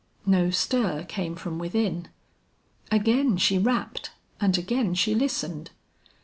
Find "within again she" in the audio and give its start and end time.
1.59-3.59